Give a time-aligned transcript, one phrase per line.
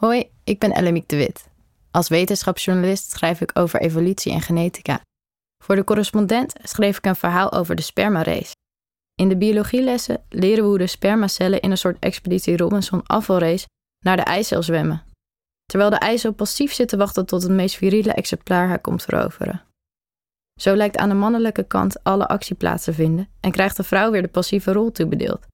[0.00, 1.48] Hoi, ik ben Ellemiek de Wit.
[1.90, 5.00] Als wetenschapsjournalist schrijf ik over evolutie en genetica.
[5.64, 8.54] Voor de correspondent schreef ik een verhaal over de spermarace.
[9.14, 13.66] In de biologielessen leren we hoe de spermacellen in een soort expeditie Robinson afvalrace
[14.04, 15.02] naar de eicel zwemmen.
[15.64, 19.62] Terwijl de eicel passief zit te wachten tot het meest viriele exemplaar haar komt veroveren.
[20.60, 24.10] Zo lijkt aan de mannelijke kant alle actie plaats te vinden en krijgt de vrouw
[24.10, 25.46] weer de passieve rol toebedeeld.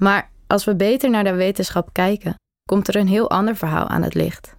[0.00, 2.34] Maar als we beter naar de wetenschap kijken,
[2.64, 4.54] komt er een heel ander verhaal aan het licht.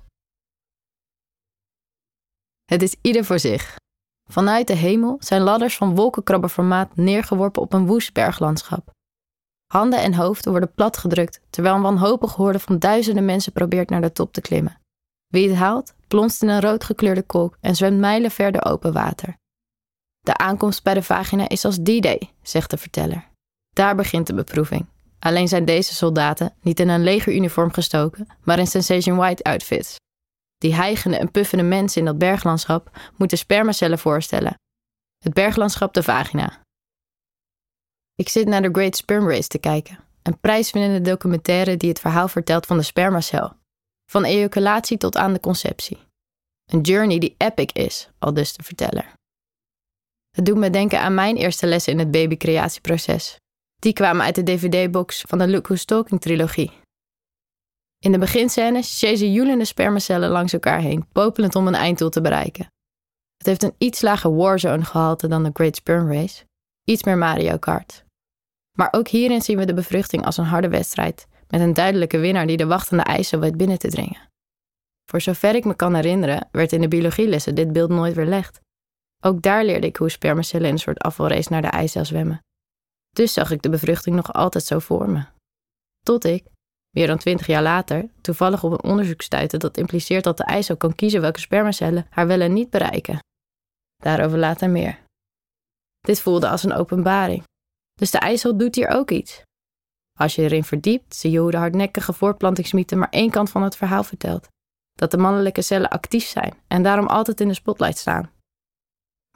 [2.66, 3.76] Het is ieder voor zich.
[4.30, 8.92] Vanuit de hemel zijn ladders van wolkenkrabberformaat neergeworpen op een woest berglandschap.
[9.74, 14.12] Handen en hoofden worden platgedrukt terwijl een wanhopig horde van duizenden mensen probeert naar de
[14.12, 14.80] top te klimmen.
[15.28, 19.36] Wie het haalt, plonst in een roodgekleurde kolk en zwemt mijlen verder open water.
[20.20, 23.28] De aankomst bij de vagina is als D-Day, zegt de verteller.
[23.70, 24.86] Daar begint de beproeving.
[25.24, 29.96] Alleen zijn deze soldaten niet in een legeruniform gestoken, maar in Sensation White outfits.
[30.58, 34.60] Die hijgende en puffende mensen in dat berglandschap moeten spermacellen voorstellen.
[35.18, 36.62] Het berglandschap de vagina.
[38.16, 42.28] Ik zit naar de Great Sperm Race te kijken, een prijswinnende documentaire die het verhaal
[42.28, 43.54] vertelt van de spermacel.
[44.12, 45.98] Van ejaculatie tot aan de conceptie.
[46.66, 49.14] Een journey die epic is, al dus de verteller.
[50.32, 53.38] Het doet me denken aan mijn eerste lessen in het babycreatieproces.
[53.84, 56.72] Die kwamen uit de DVD-box van de Who's Talking trilogie.
[58.00, 62.68] In de beginscènes chasen joelende spermacellen langs elkaar heen, popelend om een einddoel te bereiken.
[63.38, 66.44] Het heeft een iets lager warzone gehalte dan de Great Sperm Race,
[66.84, 68.04] iets meer Mario Kart.
[68.78, 72.48] Maar ook hierin zien we de bevruchting als een harde wedstrijd, met een duidelijke winnaar
[72.48, 74.30] die de wachtende eisen weet binnen te dringen.
[75.06, 78.60] Voor zover ik me kan herinneren, werd in de biologielessen dit beeld nooit weerlegd.
[79.26, 82.42] Ook daar leerde ik hoe spermacellen in een soort afvalrace naar de eicel zwemmen.
[83.14, 85.26] Dus zag ik de bevruchting nog altijd zo voor me.
[86.04, 86.44] Tot ik,
[86.90, 90.78] meer dan twintig jaar later, toevallig op een onderzoek stuitte dat impliceert dat de eicel
[90.78, 93.20] kan kiezen welke spermacellen haar wel en niet bereiken.
[93.96, 95.00] Daarover later meer.
[96.00, 97.44] Dit voelde als een openbaring.
[97.94, 99.42] Dus de eicel doet hier ook iets.
[100.20, 103.76] Als je erin verdiept, zie je hoe de hardnekkige voortplantingsmythe maar één kant van het
[103.76, 104.48] verhaal vertelt.
[104.92, 108.32] Dat de mannelijke cellen actief zijn en daarom altijd in de spotlight staan.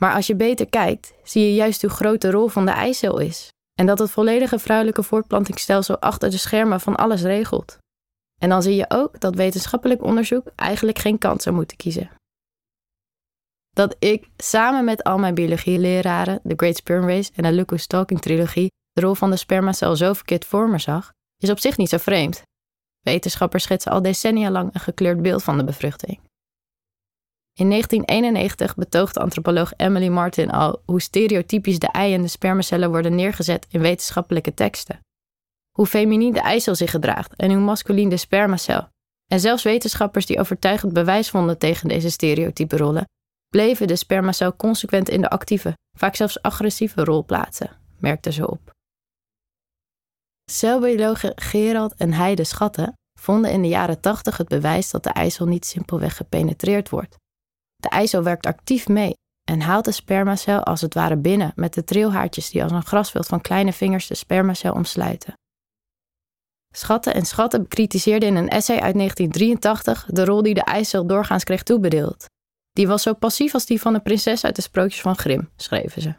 [0.02, 3.20] Maar als je beter kijkt, zie je juist hoe groot de rol van de eicel
[3.20, 3.50] is.
[3.78, 7.78] En dat het volledige vrouwelijke voortplantingsstelsel achter de schermen van alles regelt.
[8.42, 12.10] En dan zie je ook dat wetenschappelijk onderzoek eigenlijk geen kant zou moeten kiezen.
[13.70, 18.22] Dat ik samen met al mijn biologieleraren, de Great Sperm Race en de Lucas Talking
[18.22, 21.90] trilogie de rol van de spermacel zo verkeerd voor me zag, is op zich niet
[21.90, 22.42] zo vreemd.
[23.00, 26.20] Wetenschappers schetsen al decennia lang een gekleurd beeld van de bevruchting.
[27.58, 33.16] In 1991 betoogde antropoloog Emily Martin al hoe stereotypisch de ei en de spermacellen worden
[33.16, 35.00] neergezet in wetenschappelijke teksten.
[35.72, 38.88] Hoe feminien de eicel zich gedraagt en hoe masculien de spermacel.
[39.28, 43.08] En zelfs wetenschappers die overtuigend bewijs vonden tegen deze stereotype rollen,
[43.50, 47.70] bleven de spermacel consequent in de actieve, vaak zelfs agressieve rol plaatsen,
[48.00, 48.72] merkte ze op.
[50.52, 55.46] Celbiologen Gerald en Heide Schatten vonden in de jaren 80 het bewijs dat de eicel
[55.46, 57.16] niet simpelweg gepenetreerd wordt,
[57.78, 59.14] de eicel werkt actief mee
[59.52, 63.28] en haalt de spermacel als het ware binnen met de trilhaartjes die als een grasveld
[63.28, 65.34] van kleine vingers de spermacel omsluiten.
[66.74, 71.44] Schatten en Schatten bekritiseerden in een essay uit 1983 de rol die de eicel doorgaans
[71.44, 72.26] kreeg toebedeeld.
[72.72, 76.02] Die was zo passief als die van de prinses uit de sprookjes van Grimm, schreven
[76.02, 76.16] ze.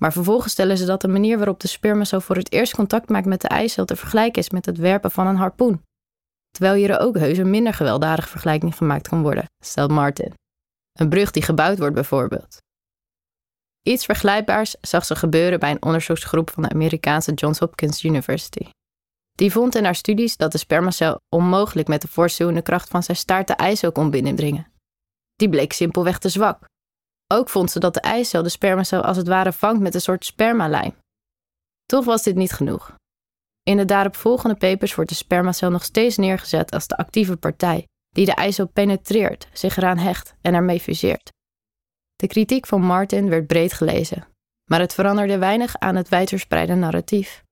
[0.00, 3.26] Maar vervolgens stellen ze dat de manier waarop de spermacel voor het eerst contact maakt
[3.26, 5.82] met de eicel te vergelijken is met het werpen van een harpoen.
[6.50, 10.32] Terwijl hier ook heus een minder gewelddadige vergelijking gemaakt kan worden, stelt Martin.
[10.98, 12.62] Een brug die gebouwd wordt bijvoorbeeld.
[13.82, 18.70] Iets vergelijkbaars zag ze gebeuren bij een onderzoeksgroep van de Amerikaanse Johns Hopkins University.
[19.32, 23.16] Die vond in haar studies dat de spermacel onmogelijk met de voortstuwende kracht van zijn
[23.16, 24.72] staart de eicel kon binnendringen.
[25.34, 26.64] Die bleek simpelweg te zwak.
[27.32, 30.24] Ook vond ze dat de eicel de spermacel als het ware vangt met een soort
[30.24, 30.94] spermalijm.
[31.86, 32.94] Toch was dit niet genoeg.
[33.62, 38.26] In de daaropvolgende papers wordt de spermacel nog steeds neergezet als de actieve partij, die
[38.26, 41.32] de eicel penetreert, zich eraan hecht en ermee fuseert.
[42.16, 44.26] De kritiek van Martin werd breed gelezen,
[44.70, 47.42] maar het veranderde weinig aan het wijdverspreide narratief.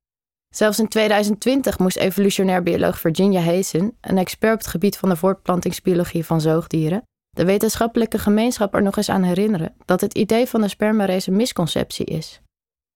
[0.54, 5.16] Zelfs in 2020 moest evolutionair bioloog Virginia Hazen, een expert op het gebied van de
[5.16, 10.60] voortplantingsbiologie van zoogdieren, de wetenschappelijke gemeenschap er nog eens aan herinneren dat het idee van
[10.60, 12.40] de spermarace een misconceptie is.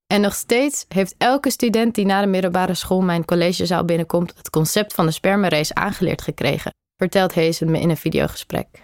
[0.06, 4.50] En nog steeds heeft elke student die na de middelbare school mijn collegezaal binnenkomt het
[4.50, 8.82] concept van de spermarace aangeleerd gekregen vertelt Hazen me in een videogesprek.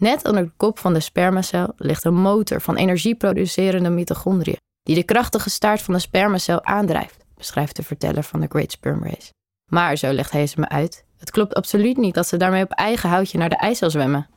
[0.00, 5.04] Net onder de kop van de spermacel ligt een motor van energieproducerende mitochondriën, die de
[5.04, 9.32] krachtige staart van de spermacel aandrijft, beschrijft de verteller van de Great Sperm Race.
[9.70, 13.08] Maar, zo legt Hazen me uit, Het klopt absoluut niet dat ze daarmee op eigen
[13.08, 14.28] houtje naar de IJssel zwemmen.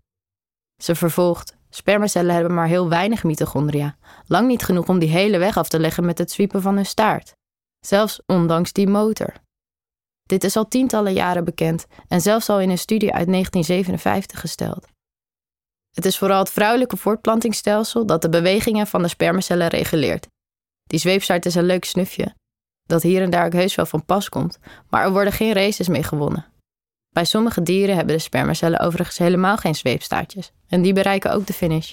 [0.81, 3.95] Ze vervolgt: Spermacellen hebben maar heel weinig mitochondria,
[4.27, 6.85] lang niet genoeg om die hele weg af te leggen met het zwiepen van hun
[6.85, 7.35] staart.
[7.85, 9.33] Zelfs ondanks die motor.
[10.33, 14.87] Dit is al tientallen jaren bekend en zelfs al in een studie uit 1957 gesteld.
[15.91, 20.27] Het is vooral het vrouwelijke voortplantingsstelsel dat de bewegingen van de spermacellen reguleert.
[20.83, 22.35] Die zweepstaart is een leuk snufje,
[22.83, 24.59] dat hier en daar ook heus wel van pas komt,
[24.89, 26.45] maar er worden geen races mee gewonnen.
[27.09, 31.53] Bij sommige dieren hebben de spermacellen overigens helemaal geen zweepstaartjes en die bereiken ook de
[31.53, 31.91] finish.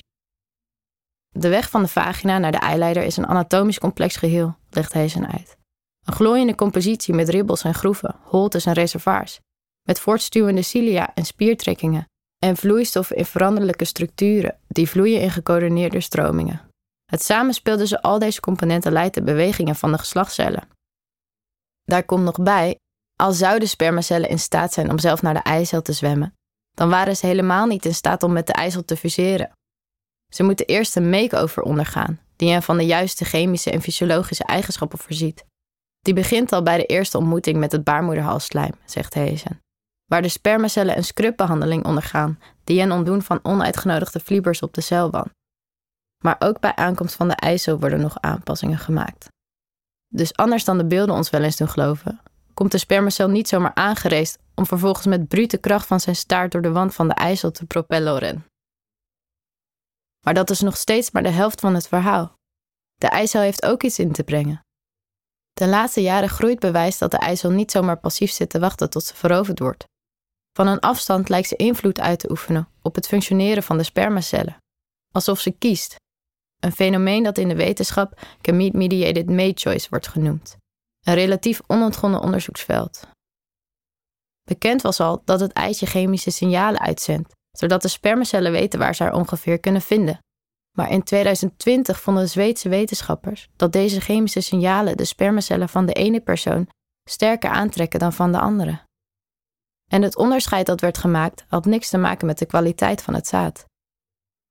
[1.28, 5.32] De weg van de vagina naar de eileider is een anatomisch complex geheel, legt Heesen
[5.32, 5.58] uit.
[6.10, 9.40] Een glooiende compositie met ribbels en groeven, holtes en reservoirs,
[9.82, 12.04] met voortstuwende cilia en spiertrekkingen
[12.38, 16.60] en vloeistoffen in veranderlijke structuren die vloeien in gecoördineerde stromingen.
[17.04, 20.68] Het samenspel tussen al deze componenten leidt de bewegingen van de geslachtscellen.
[21.82, 22.78] Daar komt nog bij,
[23.16, 26.34] als zouden spermacellen in staat zijn om zelf naar de eicel te zwemmen,
[26.70, 29.52] dan waren ze helemaal niet in staat om met de eicel te fuseren.
[30.32, 34.98] Ze moeten eerst een make-over ondergaan, die hen van de juiste chemische en fysiologische eigenschappen
[34.98, 35.48] voorziet.
[36.00, 39.60] Die begint al bij de eerste ontmoeting met het baarmoederhalsslijm, zegt Heesen,
[40.04, 45.30] waar de spermacellen een scrubbehandeling ondergaan, die hen ontdoen van onuitgenodigde fliebers op de celwand.
[46.24, 49.28] Maar ook bij aankomst van de eicel worden nog aanpassingen gemaakt.
[50.08, 52.20] Dus anders dan de beelden ons wel eens doen geloven,
[52.54, 56.62] komt de spermacel niet zomaar aangereest om vervolgens met brute kracht van zijn staart door
[56.62, 58.44] de wand van de eicel te propellen.
[60.24, 62.34] Maar dat is nog steeds maar de helft van het verhaal.
[62.94, 64.60] De eicel heeft ook iets in te brengen.
[65.60, 69.04] De laatste jaren groeit bewijs dat de eicel niet zomaar passief zit te wachten tot
[69.04, 69.84] ze veroverd wordt.
[70.52, 74.56] Van een afstand lijkt ze invloed uit te oefenen op het functioneren van de spermacellen,
[75.12, 75.96] alsof ze kiest.
[76.60, 80.56] Een fenomeen dat in de wetenschap gamete-mediated mate choice wordt genoemd,
[81.00, 83.08] een relatief onontgonnen onderzoeksveld.
[84.42, 89.02] Bekend was al dat het eitje chemische signalen uitzendt, zodat de spermacellen weten waar ze
[89.02, 90.18] haar ongeveer kunnen vinden.
[90.76, 96.20] Maar in 2020 vonden Zweedse wetenschappers dat deze chemische signalen de spermacellen van de ene
[96.20, 96.68] persoon
[97.08, 98.80] sterker aantrekken dan van de andere.
[99.90, 103.26] En het onderscheid dat werd gemaakt had niks te maken met de kwaliteit van het
[103.26, 103.64] zaad.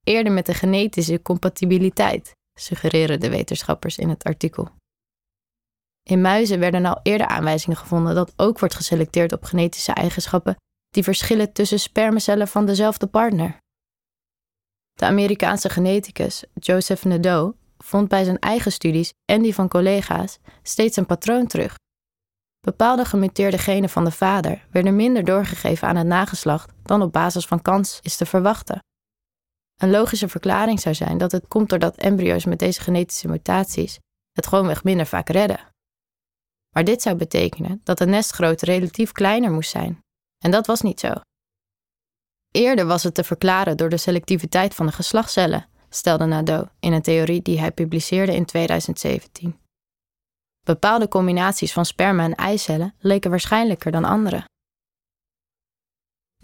[0.03, 4.69] Eerder met de genetische compatibiliteit, suggereren de wetenschappers in het artikel.
[6.03, 10.55] In muizen werden al eerder aanwijzingen gevonden dat ook wordt geselecteerd op genetische eigenschappen
[10.89, 13.57] die verschillen tussen spermacellen van dezelfde partner.
[14.99, 20.97] De Amerikaanse geneticus Joseph Nadeau vond bij zijn eigen studies en die van collega's steeds
[20.97, 21.75] een patroon terug.
[22.59, 27.45] Bepaalde gemuteerde genen van de vader werden minder doorgegeven aan het nageslacht dan op basis
[27.45, 28.79] van kans is te verwachten.
[29.81, 33.99] Een logische verklaring zou zijn dat het komt doordat embryo's met deze genetische mutaties
[34.31, 35.59] het gewoonweg minder vaak redden.
[36.75, 40.03] Maar dit zou betekenen dat de nestgrootte relatief kleiner moest zijn.
[40.43, 41.13] En dat was niet zo.
[42.51, 47.01] Eerder was het te verklaren door de selectiviteit van de geslachtscellen, stelde Nadeau in een
[47.01, 49.59] theorie die hij publiceerde in 2017.
[50.65, 54.47] Bepaalde combinaties van sperma en eicellen leken waarschijnlijker dan andere.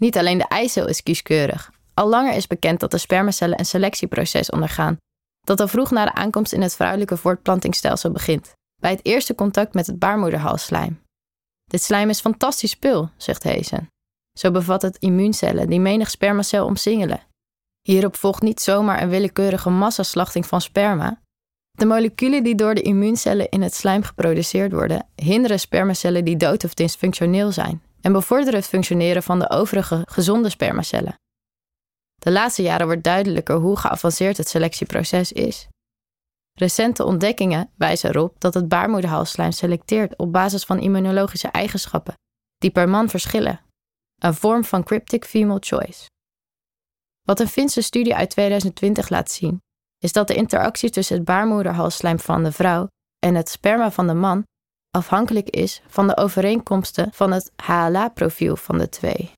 [0.00, 1.72] Niet alleen de eicel is kieskeurig.
[1.94, 4.96] Al langer is bekend dat de spermacellen een selectieproces ondergaan,
[5.40, 9.74] dat al vroeg na de aankomst in het vrouwelijke voortplantingsstelsel begint, bij het eerste contact
[9.74, 11.02] met het baarmoederhalsslijm.
[11.64, 13.88] Dit slijm is fantastisch spul, zegt Heesen.
[14.38, 17.20] Zo bevat het immuuncellen die menig spermacel omsingelen.
[17.82, 21.20] Hierop volgt niet zomaar een willekeurige massaslachting van sperma.
[21.70, 26.64] De moleculen die door de immuuncellen in het slijm geproduceerd worden, hinderen spermacellen die dood
[26.64, 31.14] of dysfunctioneel zijn en bevorderen het functioneren van de overige gezonde spermacellen.
[32.14, 35.68] De laatste jaren wordt duidelijker hoe geavanceerd het selectieproces is.
[36.58, 42.14] Recente ontdekkingen wijzen erop dat het baarmoederhalsslijm selecteert op basis van immunologische eigenschappen,
[42.58, 43.64] die per man verschillen
[44.18, 46.06] een vorm van cryptic female choice.
[47.22, 49.60] Wat een Finse studie uit 2020 laat zien,
[49.98, 52.88] is dat de interactie tussen het baarmoederhalsslijm van de vrouw
[53.26, 54.44] en het sperma van de man
[54.90, 59.32] afhankelijk is van de overeenkomsten van het HLA-profiel van de twee.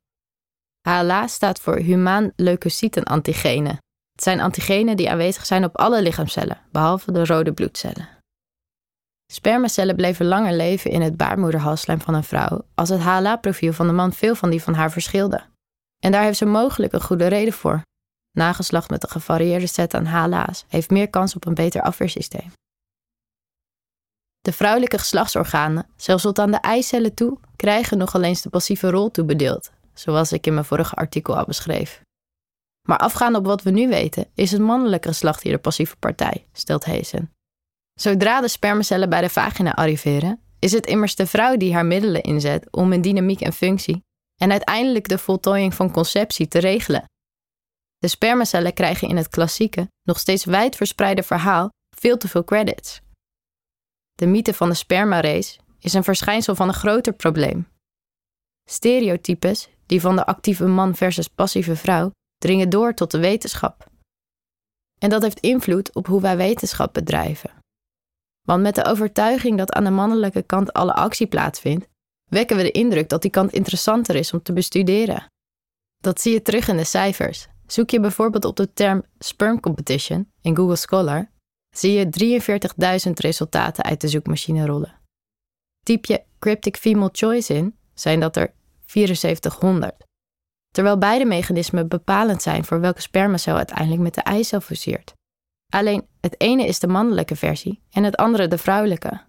[0.88, 3.78] HLA staat voor humaan leukocytenantigenen.
[4.12, 8.17] Het zijn antigenen die aanwezig zijn op alle lichaamcellen, behalve de rode bloedcellen.
[9.32, 13.92] Spermacellen bleven langer leven in het baarmoederhalsslijm van een vrouw, als het HLA-profiel van de
[13.92, 15.42] man veel van die van haar verschilde.
[15.98, 17.82] En daar heeft ze mogelijk een goede reden voor.
[18.30, 22.52] Nageslacht met een gevarieerde set aan HLA's heeft meer kans op een beter afweersysteem.
[24.40, 29.10] De vrouwelijke geslachtsorganen, zelfs tot aan de eicellen toe, krijgen nogal eens de passieve rol
[29.10, 32.00] toebedeeld, zoals ik in mijn vorige artikel al beschreef.
[32.88, 36.46] Maar afgaand op wat we nu weten, is het mannelijke geslacht hier de passieve partij,
[36.52, 37.32] stelt Heesen.
[38.00, 42.22] Zodra de spermacellen bij de vagina arriveren, is het immers de vrouw die haar middelen
[42.22, 44.04] inzet om in dynamiek en functie
[44.36, 47.04] en uiteindelijk de voltooiing van conceptie te regelen.
[47.98, 53.00] De spermacellen krijgen in het klassieke, nog steeds wijdverspreide verhaal veel te veel credits.
[54.14, 57.68] De mythe van de spermarace is een verschijnsel van een groter probleem.
[58.70, 63.86] Stereotypes, die van de actieve man versus passieve vrouw, dringen door tot de wetenschap.
[64.98, 67.50] En dat heeft invloed op hoe wij wetenschap bedrijven.
[68.48, 71.88] Want met de overtuiging dat aan de mannelijke kant alle actie plaatsvindt,
[72.30, 75.26] wekken we de indruk dat die kant interessanter is om te bestuderen.
[75.96, 77.46] Dat zie je terug in de cijfers.
[77.66, 81.30] Zoek je bijvoorbeeld op de term sperm competition in Google Scholar,
[81.76, 85.00] zie je 43.000 resultaten uit de zoekmachine rollen.
[85.84, 88.52] Typ je cryptic female choice in, zijn dat er
[88.86, 89.94] 7400.
[90.70, 95.16] Terwijl beide mechanismen bepalend zijn voor welke spermacel uiteindelijk met de eicel fuseert.
[95.72, 99.20] Alleen het ene is de mannelijke versie en het andere de vrouwelijke.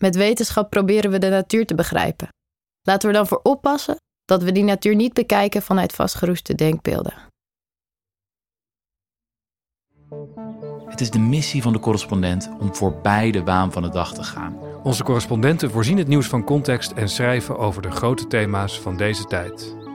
[0.00, 2.28] Met wetenschap proberen we de natuur te begrijpen.
[2.82, 7.14] Laten we dan voor oppassen dat we die natuur niet bekijken vanuit vastgeroeste denkbeelden.
[10.86, 14.22] Het is de missie van de correspondent om voorbij de waan van de dag te
[14.22, 14.58] gaan.
[14.82, 19.24] Onze correspondenten voorzien het nieuws van context en schrijven over de grote thema's van deze
[19.24, 19.81] tijd.